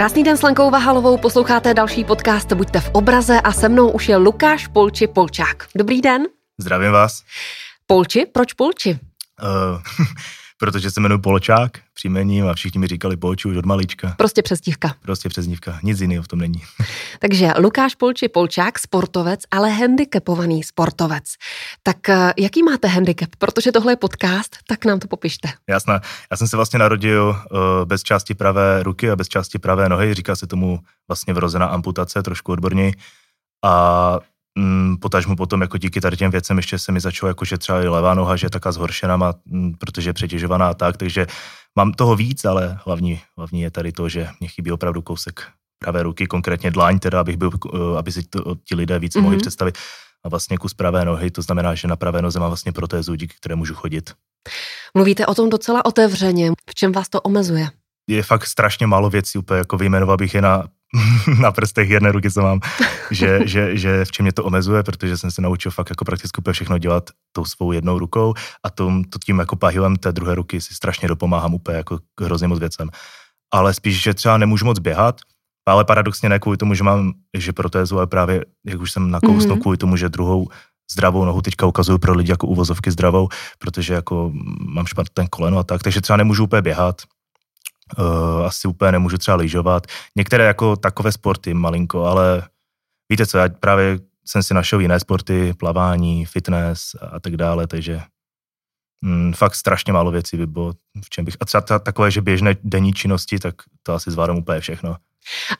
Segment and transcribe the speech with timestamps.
[0.00, 4.08] Krásný den s Lenkou Vahalovou, posloucháte další podcast Buďte v obraze a se mnou už
[4.08, 5.66] je Lukáš Polči Polčák.
[5.76, 6.26] Dobrý den.
[6.58, 7.22] Zdravím vás.
[7.86, 8.26] Polči?
[8.32, 8.90] Proč Polči?
[8.90, 8.96] Uh,
[10.60, 14.14] protože se jmenuji Polčák příjmením a všichni mi říkali Polči už od malička.
[14.18, 14.94] Prostě přezdívka.
[15.02, 16.62] Prostě přezdívka, nic jiného v tom není.
[17.18, 21.24] Takže Lukáš Polči Polčák, sportovec, ale handicapovaný sportovec.
[21.82, 23.28] Tak eh, jaký máte handicap?
[23.38, 25.48] Protože tohle je podcast, tak nám to popište.
[25.68, 26.00] Jasná.
[26.30, 30.14] Já jsem se vlastně narodil uh, bez části pravé ruky a bez části pravé nohy.
[30.14, 32.92] Říká se tomu vlastně vrozená amputace, trošku odborněji.
[33.64, 34.18] A
[35.00, 37.88] potažmu potom jako díky tady těm věcem ještě se mi začalo jako, že třeba i
[37.88, 39.34] levá noha, že je taká zhoršená, má,
[39.78, 41.26] protože je přetěžovaná a tak, takže
[41.76, 45.46] mám toho víc, ale hlavní, hlavní je tady to, že mě chybí opravdu kousek
[45.78, 49.22] pravé ruky, konkrétně dlaň, teda abych byl, eh, aby si to, ti lidé víc mm-hmm.
[49.22, 49.40] mohli mhm.
[49.40, 49.78] představit.
[50.24, 53.34] A vlastně kus pravé nohy, to znamená, že na pravé noze mám vlastně protézu, díky
[53.40, 54.12] které můžu chodit.
[54.94, 56.52] Mluvíte o tom docela otevřeně.
[56.70, 57.68] V čem vás to omezuje?
[58.08, 60.68] Je fakt strašně málo věcí, úplně jako vyjmenoval bych je na
[61.40, 62.60] na prstech jedné ruky, co mám,
[63.10, 66.38] že, že, že v čem mě to omezuje, protože jsem se naučil fakt jako prakticky
[66.38, 70.34] úplně všechno dělat tou svou jednou rukou a tom, to tím jako pahylem té druhé
[70.34, 72.88] ruky si strašně dopomáhám úplně jako hrozně moc věcem.
[73.54, 75.20] Ale spíš, že třeba nemůžu moc běhat,
[75.68, 79.56] ale paradoxně ne kvůli tomu, že mám že protézu, ale právě, jak už jsem nakousnul,
[79.56, 79.60] mm-hmm.
[79.60, 80.48] kvůli tomu, že druhou
[80.92, 85.64] zdravou nohu teďka ukazuju pro lidi jako uvozovky zdravou, protože jako mám špatný koleno a
[85.64, 87.02] tak, takže třeba nemůžu úplně běhat,
[87.98, 89.86] Uh, asi úplně nemůžu třeba lyžovat.
[90.16, 92.42] Některé jako takové sporty malinko, ale
[93.10, 98.00] víte co, já právě jsem si našel jiné sporty, plavání, fitness a tak dále, takže
[99.04, 100.72] mm, fakt strašně málo věcí by bylo,
[101.04, 104.38] v čem bych, a třeba ta, takové, že běžné denní činnosti, tak to asi zvládám
[104.38, 104.96] úplně všechno.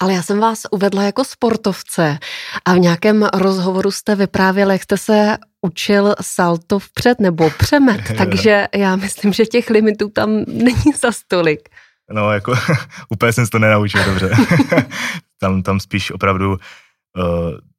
[0.01, 2.19] Ale já jsem vás uvedla jako sportovce
[2.65, 8.69] a v nějakém rozhovoru jste vyprávěli, jak jste se učil salto vpřed nebo přemet, takže
[8.75, 11.69] já myslím, že těch limitů tam není za stolik.
[12.13, 12.55] No, jako
[13.09, 14.31] úplně jsem se to nenaučil dobře.
[15.39, 16.59] tam, tam spíš opravdu uh,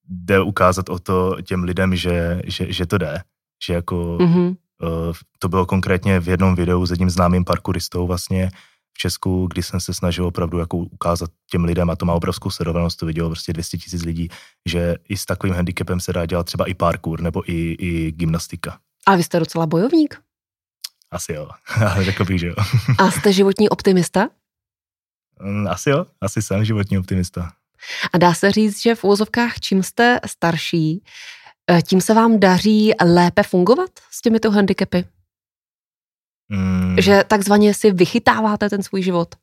[0.09, 3.21] jde ukázat o to těm lidem, že, že, že to jde.
[3.65, 4.47] Že jako mm-hmm.
[4.47, 8.51] uh, to bylo konkrétně v jednom videu s jedním známým parkouristou vlastně
[8.93, 12.49] v Česku, kdy jsem se snažil opravdu jako ukázat těm lidem, a to má obrovskou
[12.49, 14.29] sledovanost, to vidělo prostě 200 tisíc lidí,
[14.69, 18.77] že i s takovým handicapem se dá dělat třeba i parkour nebo i, i gymnastika.
[19.07, 20.21] A vy jste docela bojovník?
[21.11, 21.49] Asi jo,
[22.01, 22.55] řekl bych, že jo.
[22.97, 24.29] A jste životní optimista?
[25.41, 27.51] Mm, asi jo, asi jsem životní optimista.
[28.13, 31.03] A dá se říct, že v úvozovkách, čím jste starší,
[31.71, 35.05] eh, tím se vám daří lépe fungovat s těmito handicapy?
[36.49, 36.95] Mm.
[36.99, 39.35] Že takzvaně si vychytáváte ten svůj život?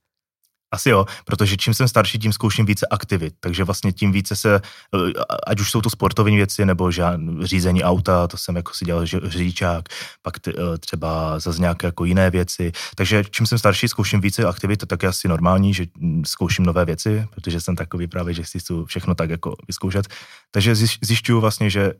[0.70, 4.54] Asi jo, protože čím jsem starší, tím zkouším více aktivit, takže vlastně tím více se,
[4.54, 5.12] eh,
[5.46, 9.06] ať už jsou to sportovní věci, nebo žád, řízení auta, to jsem jako si dělal
[9.06, 9.88] řidičák,
[10.22, 14.44] pak t, eh, třeba zase nějaké jako jiné věci, takže čím jsem starší, zkouším více
[14.44, 18.42] aktivit, tak je asi normální, že hm, zkouším nové věci, protože jsem takový právě, že
[18.42, 20.08] chci všechno tak jako vyzkoušet,
[20.50, 21.92] takže zjišťuju vlastně, že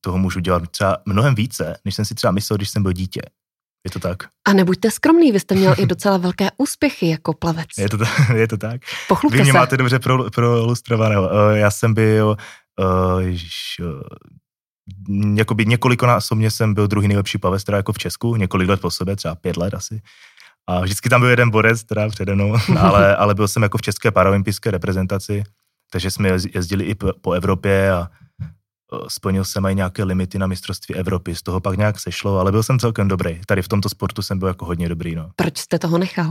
[0.00, 3.20] toho můžu dělat třeba mnohem více, než jsem si třeba myslel, když jsem byl dítě.
[3.86, 4.16] Je to tak.
[4.48, 7.66] A nebuďte skromný, vy jste měl i docela velké úspěchy jako plavec.
[7.78, 7.98] Je to,
[8.34, 8.80] je to tak.
[9.08, 9.58] Pochlupte vy mě se.
[9.58, 11.22] máte dobře pro, pro ilustrovaného.
[11.22, 12.36] Uh, já jsem byl,
[12.80, 18.68] uh, ježiš, uh, jakoby několikonásobně jsem byl druhý nejlepší plavec, teda jako v Česku, několik
[18.68, 20.00] let po sobě, třeba pět let asi.
[20.66, 23.82] A vždycky tam byl jeden borec, teda přede mnou, ale, ale byl jsem jako v
[23.82, 25.44] české paralympijské reprezentaci,
[25.90, 28.25] takže jsme jezdili i po, Evropě a Eh,
[29.08, 32.62] splnil jsem i nějaké limity na mistrovství Evropy, z toho pak nějak sešlo, ale byl
[32.62, 33.40] jsem celkem dobrý.
[33.46, 35.14] Tady v tomto sportu jsem byl jako hodně dobrý.
[35.14, 35.30] No.
[35.36, 36.30] Proč jste toho nechal?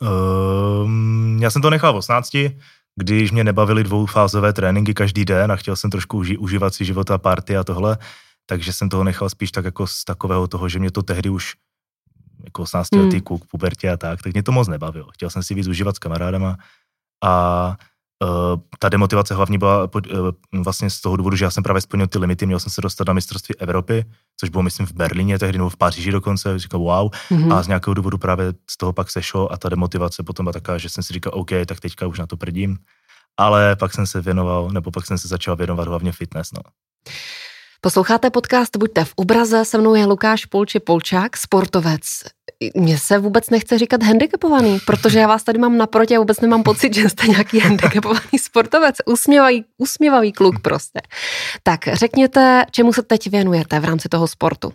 [0.00, 2.36] Um, já jsem to nechal v 18,
[2.96, 7.18] když mě nebavily dvoufázové tréninky každý den a chtěl jsem trošku uži, užívat si života,
[7.18, 7.98] party a tohle,
[8.46, 11.54] takže jsem toho nechal spíš tak jako z takového toho, že mě to tehdy už
[12.44, 13.20] jako 18 letý hmm.
[13.20, 15.08] kluk, pubertě a tak, tak mě to moc nebavilo.
[15.12, 16.56] Chtěl jsem si víc užívat s kamarádama
[17.24, 17.76] a
[18.78, 22.18] ta demotivace hlavně byla uh, vlastně z toho důvodu, že já jsem právě splnil ty
[22.18, 24.04] limity, měl jsem se dostat na mistrovství Evropy,
[24.40, 27.54] což bylo myslím v Berlíně tehdy nebo v Paříži dokonce, říkal wow, mm-hmm.
[27.54, 30.78] a z nějakého důvodu právě z toho pak sešlo a ta demotivace potom byla taká,
[30.78, 32.78] že jsem si říkal, OK, tak teďka už na to prdím,
[33.36, 36.62] ale pak jsem se věnoval, nebo pak jsem se začal věnovat hlavně fitness, no.
[37.82, 42.02] Posloucháte podcast Buďte v obraze, se mnou je Lukáš Polči Polčák, sportovec.
[42.76, 46.62] Mně se vůbec nechce říkat handicapovaný, protože já vás tady mám naproti a vůbec nemám
[46.62, 48.96] pocit, že jste nějaký handicapovaný sportovec.
[49.06, 51.00] Usměvavý, usměvavý kluk prostě.
[51.62, 54.72] Tak řekněte, čemu se teď věnujete v rámci toho sportu?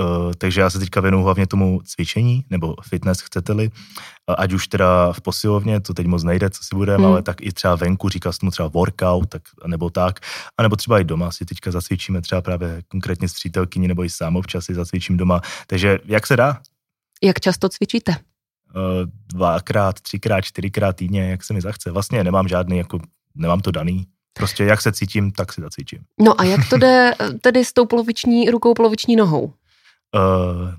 [0.00, 4.68] Uh, takže já se teďka věnuju hlavně tomu cvičení, nebo fitness chcete-li, uh, ať už
[4.68, 7.12] teda v posilovně, to teď moc nejde, co si budeme, hmm.
[7.12, 10.20] ale tak i třeba venku, říká se tomu třeba workout, tak, nebo tak,
[10.58, 14.10] a nebo třeba i doma si teďka zacvičíme třeba právě konkrétně s přítelkyní, nebo i
[14.10, 16.60] sám občas si zacvičím doma, takže jak se dá?
[17.22, 18.16] Jak často cvičíte?
[19.26, 21.90] dvakrát, třikrát, čtyřikrát týdně, jak se mi zachce.
[21.90, 22.98] Vlastně nemám žádný, jako
[23.34, 24.06] nemám to daný.
[24.32, 25.98] Prostě jak se cítím, tak si zacítím.
[26.20, 29.44] No a jak to jde tedy s tou poloviční rukou, poloviční nohou?
[29.44, 29.52] Uh,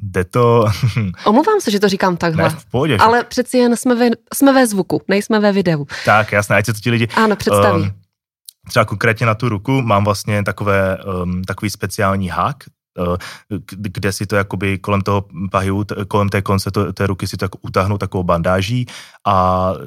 [0.02, 0.66] jde to...
[1.26, 2.44] Omlouvám se, že to říkám takhle.
[2.44, 2.98] ne, v pohodě.
[2.98, 5.88] Ale přeci jen jsme ve, jsme ve zvuku, nejsme ve videu.
[6.06, 7.08] Tak, jasné, ať se to ti lidi...
[7.16, 7.84] Ano, představí.
[7.84, 7.94] Ehm,
[8.68, 12.81] třeba konkrétně na tu ruku mám vlastně takové, um, takový speciální hák, uh,
[13.70, 17.46] kde si to jakoby kolem toho pahiu, kolem té konce to, té ruky si to
[17.46, 18.86] jako utáhnu takovou bandáží
[19.28, 19.78] a uh,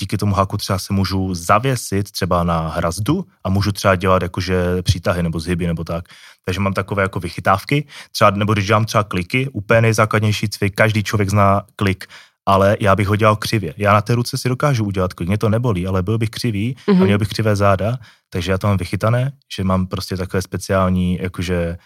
[0.00, 4.82] díky tomu háku třeba se můžu zavěsit třeba na hrazdu a můžu třeba dělat jakože
[4.82, 6.04] přítahy nebo zhyby nebo tak.
[6.44, 11.02] Takže mám takové jako vychytávky, třeba, nebo když dělám třeba kliky, úplně nejzákladnější cvik, každý
[11.02, 12.06] člověk zná klik,
[12.46, 13.74] ale já bych ho dělal křivě.
[13.76, 16.76] Já na té ruce si dokážu udělat klik, mě to nebolí, ale byl bych křivý
[16.88, 17.04] a Mhm.
[17.04, 17.98] měl bych křivé záda,
[18.30, 21.76] takže já to mám vychytané, že mám prostě takové speciální, jakože,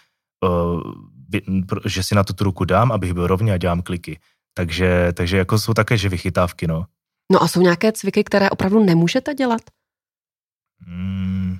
[1.85, 4.19] že si na to tu ruku dám, abych byl rovně a dělám kliky.
[4.53, 6.85] Takže, takže jako jsou také, že vychytávky, no.
[7.31, 9.61] No a jsou nějaké cviky, které opravdu nemůžete dělat?
[10.87, 11.57] Mm,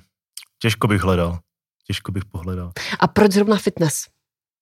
[0.58, 1.38] těžko bych hledal.
[1.86, 2.72] Těžko bych pohledal.
[3.00, 4.06] A proč zrovna fitness?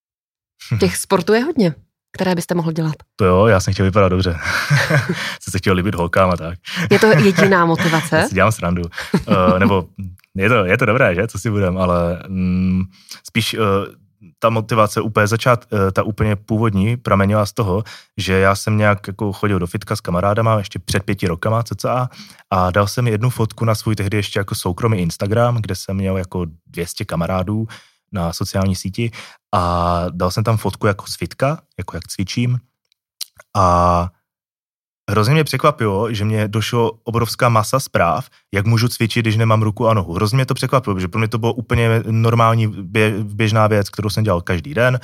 [0.79, 1.75] Těch sportů je hodně,
[2.13, 2.95] které byste mohl dělat.
[3.15, 4.37] To jo, já jsem chtěl vypadat dobře.
[5.41, 6.59] jsem se chtěl líbit holkám a tak.
[6.91, 8.25] Je to jediná Já motivace?
[8.29, 8.81] si dělám srandu.
[9.27, 9.87] Uh, nebo
[10.35, 11.27] je to, je to dobré, že?
[11.27, 12.83] Co si budem, ale mm,
[13.27, 13.63] spíš uh,
[14.39, 17.83] ta motivace úplně začát, uh, ta úplně původní pramenila z toho,
[18.17, 22.09] že já jsem nějak jako chodil do fitka s kamarádama ještě před pěti rokama cca
[22.49, 26.17] a dal jsem jednu fotku na svůj tehdy ještě jako soukromý Instagram, kde jsem měl
[26.17, 27.67] jako 200 kamarádů
[28.11, 29.11] na sociální síti
[29.53, 32.59] a dal jsem tam fotku jako z fitka, jako jak cvičím
[33.55, 34.09] a
[35.11, 39.87] Hrozně mě překvapilo, že mě došlo obrovská masa zpráv, jak můžu cvičit, když nemám ruku
[39.87, 40.13] a nohu.
[40.13, 44.09] Hrozně mě to překvapilo, protože pro mě to bylo úplně normální bě, běžná věc, kterou
[44.09, 44.99] jsem dělal každý den,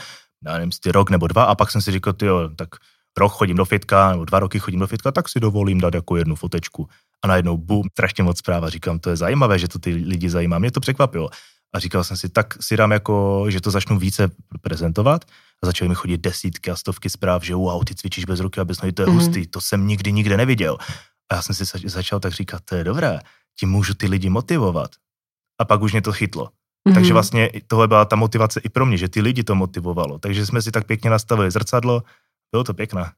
[0.45, 2.69] já nevím, jestli rok nebo dva, a pak jsem si říkal, jo, tak
[3.17, 6.17] rok chodím do fitka, nebo dva roky chodím do fitka, tak si dovolím dát jako
[6.17, 6.87] jednu fotečku.
[7.23, 8.63] A najednou bum, strašně moc zpráv.
[8.63, 10.59] A říkám, to je zajímavé, že to ty lidi zajímá.
[10.59, 11.29] Mě to překvapilo.
[11.73, 14.31] A říkal jsem si, tak si dám jako, že to začnu více
[14.61, 15.25] prezentovat.
[15.63, 18.65] A začaly mi chodit desítky a stovky zpráv, že wow, ty cvičíš bez ruky a
[18.65, 19.15] bez nohy, to je Mhm.
[19.15, 19.21] mm.
[19.25, 20.77] hustý, to jsem nikdy nikde neviděl.
[21.31, 23.19] A já jsem si zač- začal tak říkat, to je dobré,
[23.59, 24.91] tím můžu ty lidi motivovat.
[25.59, 26.49] A pak už mě to chytlo.
[26.87, 26.95] Mhm.
[26.95, 30.19] Takže vlastně tohle byla ta motivace i pro mě, že ty lidi to motivovalo.
[30.19, 32.03] Takže jsme si tak pěkně nastavili zrcadlo,
[32.51, 33.11] bylo to pěkné.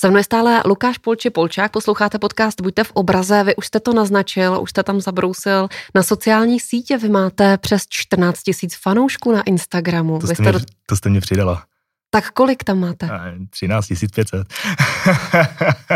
[0.00, 3.80] Se mnou je stále Lukáš Polči Polčák, posloucháte podcast Buďte v obraze, vy už jste
[3.80, 5.68] to naznačil, už jste tam zabrousil.
[5.94, 10.18] Na sociální sítě vy máte přes 14 tisíc fanoušků na Instagramu.
[10.18, 10.60] To jste, mě, do...
[10.86, 11.64] to jste mě přidala.
[12.10, 13.06] Tak kolik tam máte?
[13.10, 14.46] A 13 500.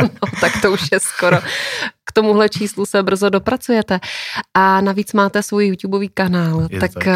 [0.03, 0.08] No,
[0.41, 1.37] tak to už je skoro.
[2.05, 4.00] K tomuhle číslu se brzo dopracujete.
[4.55, 7.06] A navíc máte svůj YouTubeový kanál, Je tak tak.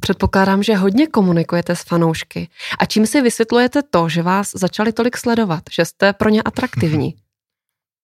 [0.00, 2.48] Předpokládám, že hodně komunikujete s fanoušky.
[2.78, 7.14] A čím si vysvětlujete to, že vás začali tolik sledovat, že jste pro ně atraktivní?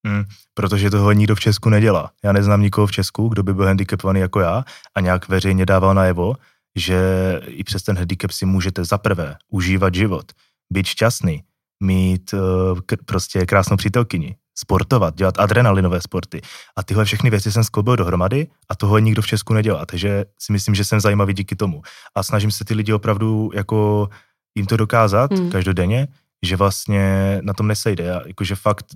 [0.07, 0.25] Mm,
[0.55, 2.11] protože toho nikdo v Česku nedělá.
[2.25, 4.65] Já neznám nikoho v Česku, kdo by byl handicapovaný jako já
[4.95, 6.35] a nějak veřejně dával najevo,
[6.77, 6.99] že
[7.47, 10.33] i přes ten handicap si můžete zaprvé užívat život,
[10.73, 11.43] být šťastný,
[11.83, 12.41] mít uh,
[12.87, 16.41] k- prostě krásnou přítelkyni, sportovat, dělat adrenalinové sporty.
[16.77, 19.87] A tyhle všechny věci jsem skloubil dohromady a toho nikdo v Česku nedělá.
[19.87, 21.83] Takže si myslím, že jsem zajímavý díky tomu.
[22.15, 24.09] A snažím se ty lidi opravdu jako
[24.55, 25.51] jim to dokázat Hmm.
[25.51, 26.09] každodenně,
[26.43, 28.05] že vlastně na tom nesejde.
[28.05, 28.87] Já, jakože fakt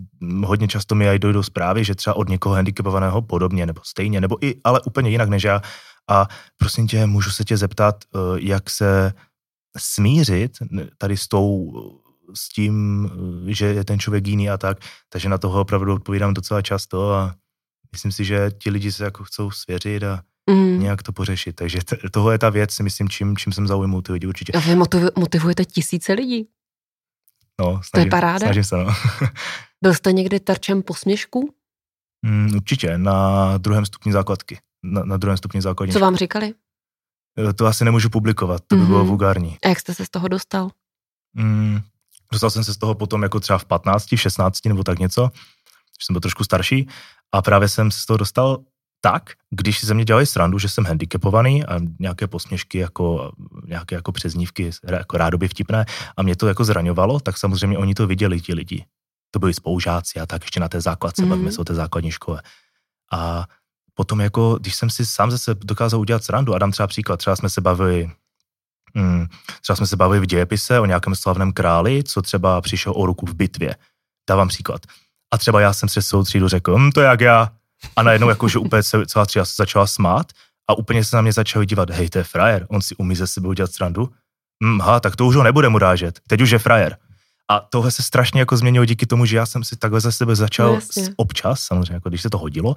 [0.44, 4.44] hodně často mi aj dojdou zprávy, že třeba od někoho handicapovaného podobně, nebo stejně, nebo
[4.44, 5.62] i, ale úplně jinak než já.
[6.10, 9.12] A prosím tě, můžu se tě zeptat, eh, jak se
[9.78, 10.52] smířit
[10.98, 11.72] tady s tou,
[12.34, 13.06] s tím,
[13.48, 14.78] eh, že je ten člověk jiný a tak.
[15.08, 17.34] Takže na toho opravdu odpovídám docela často a
[17.92, 20.80] myslím si, že ti lidi se jako chcou svěřit a Mm.
[20.80, 21.56] nějak to pořešit.
[21.56, 24.52] Takže t- tohle je ta věc, si myslím, čím, čím jsem zaujmul ty lidi určitě.
[24.52, 26.48] A vy motiv- motivujete tisíce lidí.
[27.60, 28.38] No, snažím, paráda.
[28.46, 28.86] Snažím se, no.
[29.82, 31.54] Byl jste někdy terčem posměšku?
[32.26, 34.58] Mm, určitě, na druhém stupni základky.
[34.82, 35.92] Na, na druhém stupni základní.
[35.92, 36.54] Co vám říkali?
[37.36, 37.54] školy.
[37.54, 39.08] To asi nemůžu publikovat, to by bylo Mhm.
[39.08, 39.56] vulgární.
[39.64, 40.70] A jak jste se z toho dostal?
[41.34, 41.80] Mm,
[42.32, 45.30] dostal jsem se z toho potom jako třeba v 15, v 16 nebo tak něco,
[45.34, 46.88] že jsem byl trošku starší
[47.32, 48.58] a právě jsem se z toho dostal
[49.00, 53.32] tak, když ze mě dělali srandu, že jsem handicapovaný a nějaké posměšky jako
[53.66, 58.06] nějaké jako přeznívky jako rádoby vtipné a mě to jako zraňovalo, tak samozřejmě oni to
[58.06, 58.84] viděli ti lidi.
[59.30, 61.26] To byli spolužáci a tak ještě na té základce, Mhm.
[61.28, 61.30] mm.
[61.30, 62.42] bavíme se o té základní škole.
[63.12, 63.46] A
[63.94, 67.36] potom jako, když jsem si sám zase dokázal udělat srandu, a dám třeba příklad, třeba
[67.36, 68.10] jsme se bavili
[68.96, 69.26] Hmm,
[69.62, 73.26] třeba jsme se bavili v dějepise o nějakém slavném králi, co třeba přišel o ruku
[73.26, 73.74] v bitvě.
[74.30, 74.82] Dávám příklad.
[75.34, 77.52] A třeba já jsem se celou třídu řekl, hm, to je jak já.
[77.96, 80.32] A najednou jakože úplně se, celá třída se začala smát
[80.70, 83.26] a úplně se na mě začali dívat, hej, to je frajer, on si umí ze
[83.26, 84.10] sebe udělat srandu.
[84.64, 86.96] Hm, ha, tak to už ho nebude urážet, teď už je frajer.
[87.50, 90.36] A tohle se strašně jako změnilo díky tomu, že já jsem si takhle za sebe
[90.36, 91.08] začal No, jasně.
[91.16, 92.74] občas, samozřejmě, jako když se to hodilo,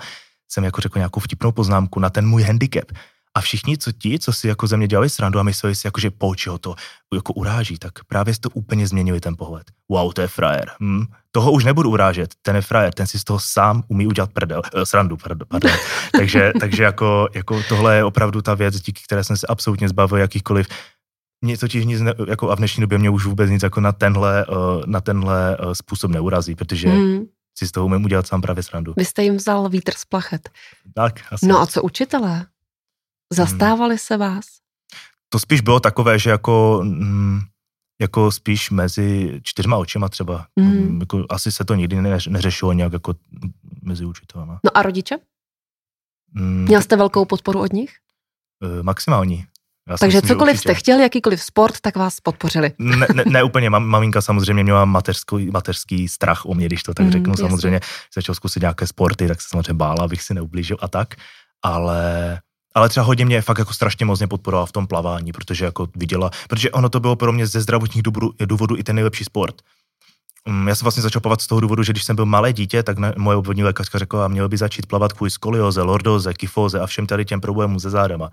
[0.52, 2.92] jsem jako řekl nějakou vtipnou poznámku na ten můj handicap.
[3.38, 6.02] A všichni, co ti, co si jako ze mě dělali srandu a mysleli si, jako,
[6.02, 6.76] že pouči ho to
[7.14, 9.64] jako uráží, tak právě to úplně změnili ten pohled.
[9.90, 10.72] Wow, to je frajer.
[10.80, 14.34] Hm, toho už nebudu urážet, ten je frajer, ten si z toho sám umí udělat
[14.34, 15.48] prdel, eh, srandu, pardon.
[15.48, 15.72] pardon.
[16.12, 20.18] takže, takže jako, jako tohle je opravdu ta věc, díky které jsem se absolutně zbavil
[20.18, 20.68] jakýchkoliv
[21.42, 23.92] mě totiž nic, ne, jako a v dnešní době mě už vůbec nic jako na
[23.92, 26.90] tenhle, uh, na tenhle uh, způsob neurazí, protože.
[26.90, 27.26] Hmm.
[27.58, 28.94] si z toho umím udělat sám právě srandu.
[28.98, 30.50] Vy jste jim vzal vítr z plachet.
[30.94, 31.48] Tak, asi.
[31.48, 32.46] No a co učitelé?
[33.34, 34.46] Zastávali se vás?
[35.30, 37.40] To spíš bylo takové, že jako, mm,
[38.02, 40.46] jako spíš mezi čtyřma očima třeba.
[40.56, 41.00] Mm.
[41.00, 43.14] Jako, asi se to nikdy ne, neřešilo nějak jako
[43.82, 44.60] mezi učitelama.
[44.66, 45.18] No a rodiče?
[46.34, 47.92] Mm, Měl jste velkou podporu od nich?
[48.80, 49.46] eh, maximální.
[49.90, 52.72] Já Takže myslím, cokoliv jste chtěli, jakýkoliv sport, tak vás podpořili.
[52.80, 56.94] Ne, ne, ne úplně, Mam, maminka samozřejmě měla mateřský, mateřský strach o mě, když to
[56.94, 57.32] tak Mm, řeknu.
[57.32, 57.46] jasně.
[57.48, 57.80] Samozřejmě
[58.16, 61.16] začal zkusit nějaké sporty, tak se samozřejmě bála, abych si neublížil a tak.
[61.64, 62.40] Ale,
[62.74, 66.32] ale třeba hodně mě fakt jako strašně moc podporovala v tom plavání, protože jako viděla,
[66.50, 69.56] protože ono to bylo pro mě ze zdravotních důvodů, důvodů i ten nejlepší sport.
[70.48, 72.84] Mm, Já jsem vlastně začal plavat z toho důvodu, že když jsem byl malé dítě,
[72.84, 76.86] tak ne, moje obvodní lékařka řekla, měl by začít plavat kvůli skolioze, lordoze, kyfóze a
[76.88, 78.30] všem tady těm problémům se zádama.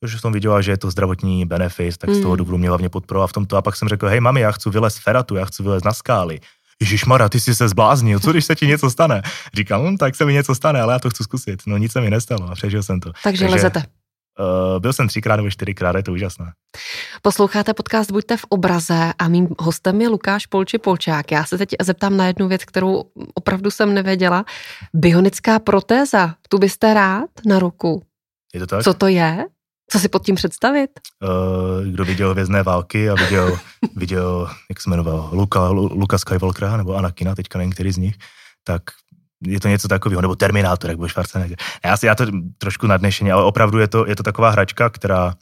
[0.00, 2.36] Protože v tom viděla, že je to zdravotní benefit, tak z toho Mm.
[2.38, 3.56] důvodu mě hlavně podporovala v tomto.
[3.56, 5.92] A pak jsem řekl, hej mami, já chci vylézt z feratu, já chci vylézt na
[5.92, 6.40] skály.
[6.80, 9.22] Ježíš Mara, ty jsi se zbláznil, co když se ti něco stane?
[9.54, 11.62] Říkám, hm, tak se mi něco stane, ale já to chci zkusit.
[11.66, 13.12] No nic se mi nestalo a přežil jsem to.
[13.24, 13.82] Takže, Takže- lezete.
[14.38, 16.52] Uh, byl jsem třikrát nebo čtyřikrát, je to úžasné.
[17.22, 21.32] Posloucháte podcast Buďte v obraze a mým hostem je Lukáš Polči Polčák.
[21.32, 24.44] Já se teď zeptám na jednu věc, kterou opravdu jsem nevěděla.
[24.94, 28.02] Bionická protéza, tu byste rád na ruku.
[28.54, 28.82] Je to tak?
[28.82, 29.46] Co to je?
[29.90, 30.90] Co si pod tím představit?
[31.22, 33.58] Uh, kdo viděl Vězné války a viděl,
[33.96, 38.14] viděl jak se jmenoval, Luka, Lu- Luka Skywalkera nebo Anakina, teďka nevím, který z nich,
[38.64, 38.82] tak
[39.46, 41.58] je to něco takového, nebo Terminátor, jak byl Schwarzenegger.
[41.84, 42.26] Já, si, já to
[42.58, 45.34] trošku nadnešeně, ale opravdu je to, je to taková hračka, která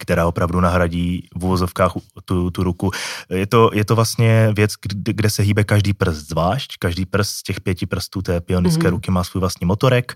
[0.00, 1.92] která opravdu nahradí v uvozovkách
[2.24, 2.90] tu, tu ruku.
[3.30, 6.74] Je to, je to vlastně věc, kde, kde se hýbe každý prst zvlášť.
[6.78, 8.86] Každý prst z těch pěti prstů té pionické Mhm.
[8.86, 8.90] mm-hmm.
[8.90, 10.14] ruky má svůj vlastní motorek,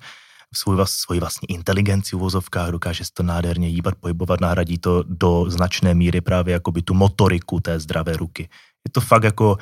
[0.55, 5.45] svůj, svoji vlastní inteligenci v uvozovkách, dokáže se to nádherně hýbat, pohybovat, nahradí to do
[5.49, 8.43] značné míry právě jakoby tu motoriku té zdravé ruky.
[8.89, 9.59] Je to fakt jako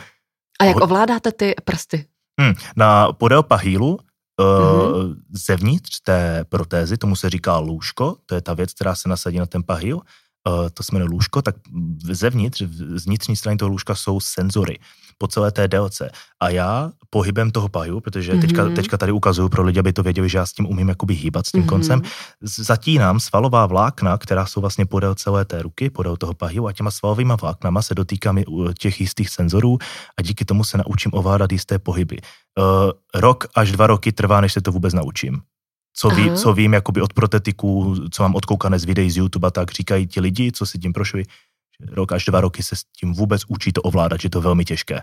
[0.60, 2.06] A jak ovládáte ty prsty?
[2.40, 3.98] Hmm, na podél pahýlu
[4.40, 5.22] Mhm.
[5.30, 9.46] zevnitř té protézy, tomu se říká lůžko, to je ta věc, která se nasadí na
[9.46, 10.00] ten pahýl,
[10.74, 11.56] to se jmenuje lůžko, tak
[12.02, 12.62] zevnitř,
[12.94, 14.78] z vnitřní strany toho lůžka jsou senzory
[15.18, 16.10] po celé té délce.
[16.42, 18.40] A já pohybem toho pahylu, protože Mhm.
[18.40, 21.14] teďka, teďka tady ukazuju pro lidi, aby to věděli, že já s tím umím jakoby
[21.14, 21.68] hýbat s tím Mhm.
[21.68, 22.02] koncem,
[22.42, 26.90] zatínám svalová vlákna, která jsou vlastně podél celé té ruky, podél toho pahylu a těma
[26.90, 28.38] svalovými vláknama se dotýkám
[28.78, 29.78] těch jistých senzorů
[30.18, 32.18] a díky tomu se naučím ovládat jisté pohyby.
[32.58, 32.64] Uh,
[33.20, 35.40] rok až dva roky trvá, než se to vůbec naučím.
[35.96, 36.36] Co, ví, Aha.
[36.36, 40.06] co vím jakoby od protetiků, co mám odkoukané z videí z YouTube a tak, říkají
[40.06, 41.22] ti lidi, co si tím prošli,
[41.80, 44.42] že rok až dva roky se s tím vůbec učí to ovládat, že to je
[44.42, 45.02] velmi těžké.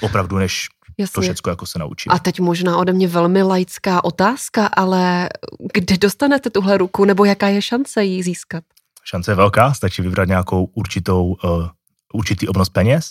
[0.00, 1.22] Opravdu, než to Jasně.
[1.22, 2.12] všecko jako se naučím.
[2.12, 5.28] A teď možná ode mě velmi laická otázka, ale
[5.72, 8.64] kde dostanete tuhle ruku, nebo jaká je šance ji získat?
[9.04, 11.68] Šance je velká, stačí vybrat nějakou určitou, uh,
[12.12, 13.10] určitý obnos peněz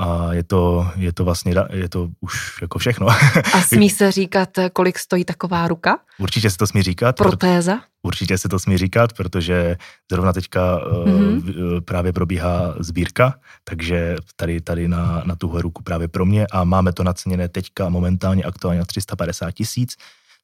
[0.00, 3.08] a je to, je to vlastně, je to už jako všechno.
[3.52, 5.98] A smí se říkat, kolik stojí taková ruka?
[6.18, 7.80] Určitě se to smí říkat, proto, Protéza?
[8.02, 9.76] určitě se to smí říkat, protože
[10.10, 11.80] zrovna teďka mm-hmm.
[11.80, 16.92] právě probíhá sbírka, takže tady, tady na, na tuhle ruku právě pro mě a máme
[16.92, 19.96] to naceněné teďka momentálně aktuálně na 350 tisíc.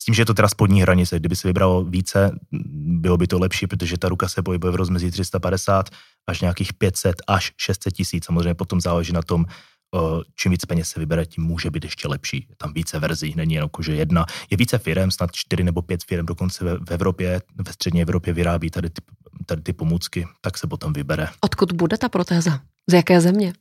[0.03, 2.39] S tím, že je to teda spodní hranice, kdyby se vybralo více,
[2.87, 5.91] bylo by to lepší, protože ta ruka se pohybuje v rozmezí 350
[6.27, 8.25] až nějakých 500 až 600 tisíc.
[8.25, 9.99] Samozřejmě potom záleží na tom, eh,
[10.35, 12.47] čím víc peněz se vybere, tím může být ještě lepší.
[12.51, 14.27] Je tam více verzí, není jenom že jedna.
[14.51, 18.71] Je více firm, snad čtyři nebo pět firm dokonce v Evropě, ve střední Evropě vyrábí
[18.71, 19.03] tady ty,
[19.47, 21.29] tady ty pomůcky, tak se potom vybere.
[21.41, 22.61] Odkud bude ta protéza?
[22.87, 23.53] Z jaké země?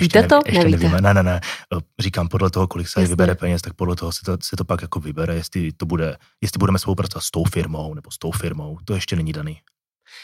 [0.00, 0.40] Víte to?
[0.46, 0.78] Ještě Nevíte.
[0.78, 1.00] nevíme.
[1.00, 1.40] Ne, ne, ne.
[1.76, 3.12] Eh, Říkám, podle toho, kolik se Jasně.
[3.12, 6.16] vybere peněz, tak podle toho se to, se to pak jako vybere, jestli to bude,
[6.40, 9.60] jestli budeme spolupracovat s tou firmou nebo s tou firmou, to ještě není daný.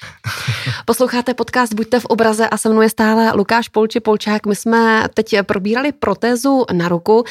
[0.84, 4.46] Posloucháte podcast Buďte v obraze a se mnou je stále Lukáš Polči Polčák.
[4.46, 7.24] My jsme teď probírali protézu na ruku.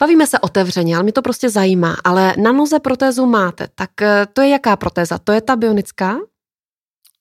[0.00, 1.96] Bavíme se otevřeně, ale mě to prostě zajímá.
[2.04, 3.68] Ale na noze protézu máte.
[3.74, 5.18] Tak eh, to je jaká protéza?
[5.18, 6.16] To je ta bionická?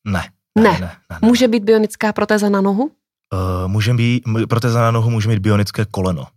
[0.06, 0.24] Ne.
[0.56, 0.64] Ne.
[0.64, 1.18] ne, ne, ne.
[1.22, 2.92] Může být bionická protéza na nohu?
[3.34, 6.28] Uh, může být, m- protéza na nohu může mít bionické koleno.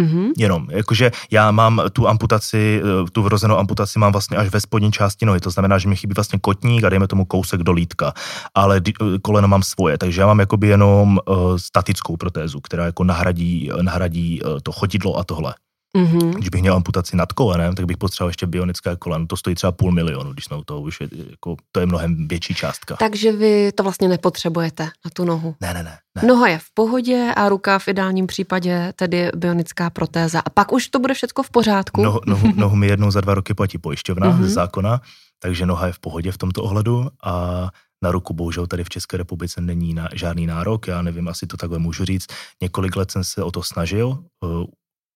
[0.00, 0.32] Mm-hmm.
[0.38, 4.92] Jenom, jakože já mám tu amputaci, eh, tu vrozenou amputaci mám vlastně až ve spodní
[4.92, 8.12] části nohy, to znamená, že mi chybí vlastně kotník a dejme tomu kousek do lítka,
[8.54, 8.92] ale di-
[9.22, 14.42] koleno mám svoje, takže já mám jakoby jenom uh, statickou protézu, která jako nahradí, nahradí
[14.42, 15.54] uh, to chodidlo a tohle.
[15.98, 16.30] Mm-hmm.
[16.34, 19.26] Když bych měl amputaci nad kolenem, tak bych potřeboval ještě bionické koleno.
[19.26, 22.54] To stojí třeba půl milionu, když jsme toho už je, jako, to je mnohem větší
[22.54, 22.96] částka.
[22.96, 25.54] Takže vy to vlastně nepotřebujete na tu nohu.
[25.60, 25.98] Ne, ne, ne.
[26.16, 26.28] ne.
[26.28, 30.40] Noha je v pohodě a ruka v ideálním případě tedy bionická protéza.
[30.40, 32.02] A pak už to bude všechno v pořádku.
[32.02, 34.42] Nohu, nohu, nohu mi jednou za dva roky platí pojišťovna Mhm.
[34.42, 35.00] ze zákona,
[35.42, 37.68] takže noha je v pohodě v tomto ohledu a
[38.04, 41.56] na ruku bohužel tady v České republice není na, žádný nárok, já nevím, asi to
[41.56, 42.26] takhle můžu říct.
[42.62, 44.08] Několik let jsem se o to snažil,
[44.44, 44.64] uh,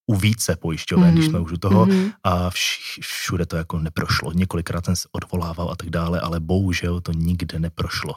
[0.07, 1.13] u více pojišťoven, mm-hmm.
[1.15, 2.11] když jsme už u toho, Mhm.
[2.25, 4.33] a vš, všude to jako neprošlo.
[4.33, 8.15] Několikrát jsem se odvolával a tak dále, ale bohužel to nikde neprošlo.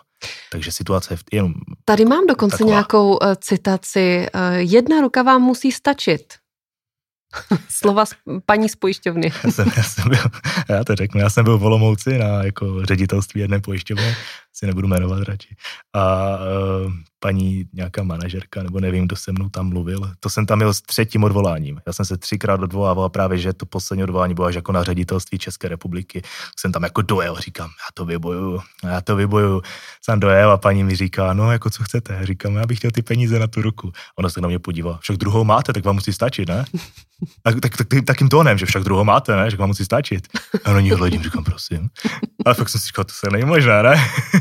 [0.52, 1.54] Takže situace je jenom
[1.86, 2.70] Tady mám dokonce Taková.
[2.72, 4.28] nějakou uh, citaci.
[4.36, 6.34] Uh, jedna ruka vám musí stačit.
[7.70, 8.14] Slova z,
[8.46, 9.32] paní z pojišťovny.
[9.44, 10.24] Já jsem, já jsem byl,
[10.70, 14.16] já to řeknu, já jsem byl v Olomouci na jako ředitelství jedné pojišťovny,
[14.58, 15.56] si nebudu jmenovat radši.
[15.94, 16.36] A
[16.86, 20.74] uh, paní nějaká manažerka, nebo nevím, kdo se mnou tam mluvil, to jsem tam měl
[20.74, 21.82] s třetím odvoláním.
[21.88, 25.38] Já jsem se třikrát odvolával právě, že to poslední odvolání bylo až jako na ředitelství
[25.38, 26.22] České republiky.
[26.60, 29.62] Jsem tam jako dojel, říkám, já to vyboju, já to vyboju.
[30.02, 32.14] Jsem dojel a paní mi říká, no jako co chcete?
[32.14, 33.92] Já říkám, já bych chtěl ty peníze na tu ruku.
[34.20, 36.66] Ona se na mě podívá, však druhou máte, tak vám musí stačit, ne?
[37.44, 39.52] Tak, tak, tak, takým tónem, že však druhou máte, ne?
[39.52, 40.28] Že vám musí stačit.
[40.64, 41.90] A na ní hledím, říkám, prosím.
[42.46, 43.96] Ale fakt jsem si říkal, to se není možné, ne?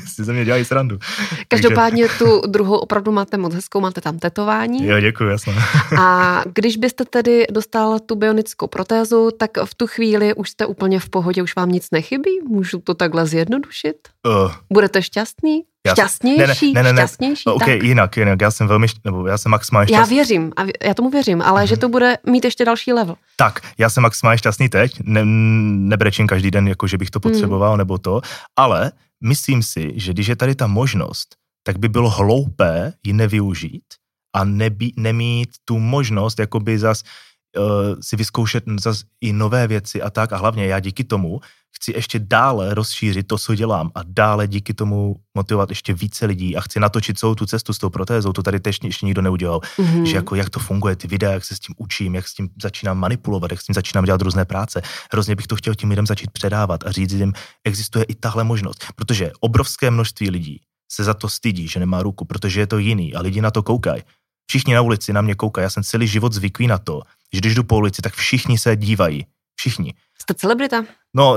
[0.15, 0.99] si ze mě dělají srandu.
[1.49, 4.87] Každopádně tu druhou opravdu máte moc hezkou, máte tam tetování.
[4.87, 5.55] Jo, děkuji, jasně.
[6.01, 11.01] A když byste tedy dostal tu bionickou protézu, tak v tu chvíli už jste úplně
[11.01, 12.31] v pohodě, už vám nic nechybí?
[12.49, 13.97] Můžu to takhle zjednodušit?
[14.27, 15.63] Uh, Budete šťastný?
[15.87, 16.73] Já- Šťastnější?
[16.73, 17.03] ne, ne, ne, ne.
[17.03, 17.45] Šťastnější?
[17.51, 17.83] OK, tak.
[17.83, 20.17] jinak, jinak, já jsem velmi, nebo já jsem maximálně Já šťastný.
[20.17, 21.67] věřím, a já tomu věřím, ale Mhm.
[21.67, 23.15] že to bude mít ještě další level.
[23.37, 27.71] Tak, já jsem maximálně šťastný teď, ne, nebrečím každý den, jako že bych to potřeboval,
[27.71, 27.79] Hmm.
[27.79, 28.21] nebo to,
[28.57, 28.93] ale
[29.25, 33.85] myslím si, že když je tady ta možnost, tak by bylo hloupé ji nevyužít
[34.35, 37.03] a nebí, nemít tu možnost, jakoby zas
[38.01, 41.41] si vyzkoušet zas i nové věci a tak a hlavně já díky tomu
[41.77, 46.57] chci ještě dále rozšířit to, co dělám a dále díky tomu motivovat ještě více lidí
[46.57, 49.61] a chci natočit celou tu cestu s tou protézou, to tady teď ještě nikdo neudělal
[49.79, 50.07] Mhm.
[50.07, 52.49] že jako jak to funguje, ty videa, jak se s tím učím, jak s tím
[52.63, 54.83] začínám manipulovat, jak s tím začínám dělat různé práce.
[55.13, 57.33] Hrozně bych to chtěl tím lidem začít předávat a říct jim,
[57.65, 60.61] existuje i tahle možnost, protože obrovské množství lidí
[60.93, 63.63] se za to stydí, že nemá ruku, protože je to jiný a lidi na to
[63.63, 64.03] koukají.
[64.47, 67.55] Všichni na ulici na mě koukají, já jsem celý život zvyklý na to, že když
[67.55, 69.27] jdu po ulici, tak všichni se dívají.
[69.57, 69.95] Všichni.
[70.21, 70.85] Jste celebrita?
[71.15, 71.37] No,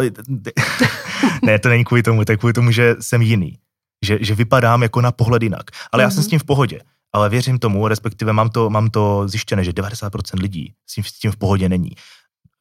[1.44, 3.58] ne, to není kvůli tomu, to je kvůli tomu, že jsem jiný.
[4.06, 5.64] Že, že vypadám jako na pohled jinak.
[5.92, 6.30] Ale já jsem s Mhm.
[6.30, 6.80] tím v pohodě.
[7.14, 11.12] Ale věřím tomu, respektive mám to, mám to zjištěné, že 90% lidí s tím, s
[11.14, 11.92] tím v pohodě není.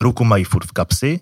[0.00, 1.20] Ruku mají furt v kapsi,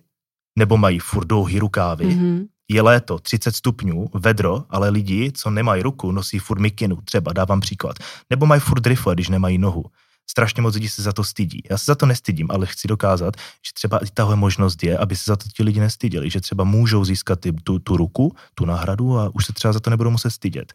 [0.59, 2.05] nebo mají furt dlouhý rukávy.
[2.07, 2.45] Mhm.
[2.69, 7.61] Je léto, 30 stupňů, vedro, ale lidi, co nemají ruku, nosí furt mikinu, třeba dávám
[7.61, 7.97] příklad.
[8.31, 9.85] Nebo mají furt rifle, když nemají nohu.
[10.31, 11.63] Strašně moc lidí se za to stydí.
[11.71, 15.17] Já se za to nestydím, ale chci dokázat, že třeba i tahle možnost je, aby
[15.17, 18.65] se za to ti lidi nestyděli, že třeba můžou získat ty, tu, tu ruku, tu
[18.65, 20.73] náhradu a už se třeba za to nebudou muset stydět.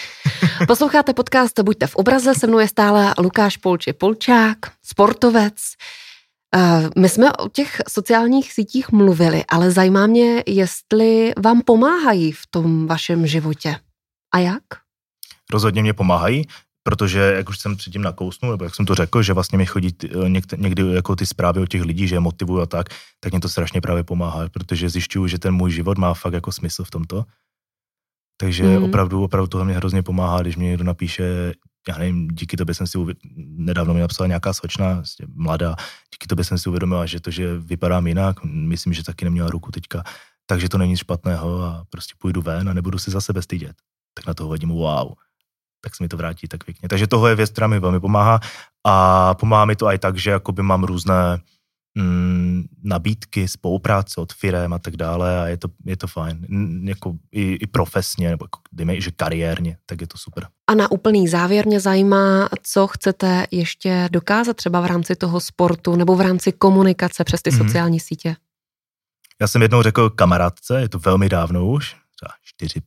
[0.66, 5.54] Posloucháte podcast Buďte v obraze, se mnou je stále Lukáš Polči Polčák, sportovec.
[6.56, 12.42] Eh, My jsme o těch sociálních sítích mluvili, ale zajímá mě, jestli vám pomáhají v
[12.50, 13.76] tom vašem životě.
[14.34, 14.62] A jak?
[15.52, 16.46] Rozhodně mě pomáhají,
[16.82, 19.96] protože, jak už jsem předtím nakousnul, nebo jak jsem to řekl, že vlastně mi chodí
[20.28, 22.86] někde, někdy jako ty zprávy od těch lidí, že je motivují a tak,
[23.20, 26.52] tak mě to strašně právě pomáhá, protože zjišťuju, že ten můj život má fakt jako
[26.52, 27.24] smysl v tomto.
[28.40, 28.76] Takže Mhm.
[28.78, 28.84] mm.
[28.84, 31.52] opravdu, opravdu tohle mě hrozně pomáhá, když mě někdo napíše,
[31.88, 35.76] já nevím, díky tobě jsem si uvědomil, nedávno mi napsala nějaká slečna, vlastně mladá,
[36.14, 39.70] díky tobě jsem si uvědomila, že to, že vypadám jinak, myslím, že taky neměla ruku
[39.70, 40.02] teďka,
[40.46, 43.76] takže to není nic špatného a prostě půjdu ven a nebudu si za sebe stydět.
[44.14, 45.12] Tak na to hodím wow
[45.80, 46.88] tak se mi to vrátí tak pěkně.
[46.88, 48.40] Takže tohle je věc, která mi velmi pomáhá
[48.84, 51.38] a pomáhá mi to i tak, že jakoby mám různé
[52.02, 56.46] mm, nabídky, spolupráce od firem a tak dále a je to, je to fajn.
[56.50, 60.46] N- jako i, i profesně, nebo jako, dejme, že kariérně, tak je to super.
[60.66, 65.96] A na úplný závěr mě zajímá, co chcete ještě dokázat třeba v rámci toho sportu
[65.96, 67.58] nebo v rámci komunikace přes ty Mhm.
[67.58, 68.36] sociální sítě.
[69.40, 72.30] Já jsem jednou řekl kamarádce, je to velmi dávno už, třeba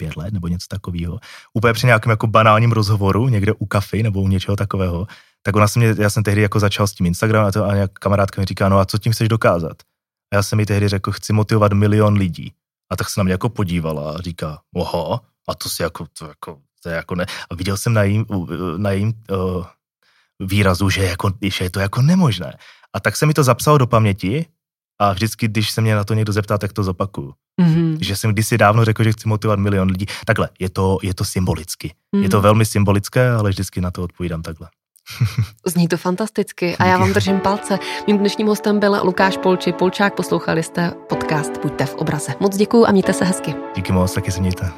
[0.08, 1.20] 4-5 let nebo něco takového,
[1.54, 5.08] úplně při nějakém jako banálním rozhovoru, někde u kafy nebo u něčeho takového,
[5.44, 7.74] tak ona se mě, já jsem tehdy jako začal s tím Instagramem a, to, a
[7.74, 9.78] nějak kamarádka mi říká, no a co tím chceš dokázat?
[10.34, 12.54] A já jsem mi tehdy řekl, chci motivovat milion lidí.
[12.92, 16.28] A tak se na mě jako podívala a říká, oho, a to si jako, to
[16.28, 17.26] jako, to je jako ne.
[17.50, 18.26] A viděl jsem na jím,
[18.78, 19.66] na jím uh,
[20.40, 22.58] výrazu, že, jako, že je to jako nemožné.
[22.94, 24.46] A tak se mi to zapsalo do paměti
[25.00, 27.34] a vždycky, když se mě na to někdo zeptá, tak to zopakuju.
[27.62, 27.98] Mm-hmm.
[28.02, 30.06] Že jsem kdysi dávno řekl, že chci motivovat milion lidí.
[30.26, 31.94] Takhle, je to, je to symbolicky.
[32.16, 32.24] Mm-hmm.
[32.24, 34.70] Je to velmi symbolické, ale vždycky na to odpovídám takhle.
[35.66, 37.80] Zní to fantasticky a já vám držím palce.
[38.08, 39.74] Mým dnešním hostem byl Lukáš Polči.
[39.74, 42.34] Polčák, poslouchali jste podcast Buďte v obraze.
[42.40, 43.56] Moc děkuju a mějte se hezky.
[43.76, 44.72] Díky moc, taky se mějte.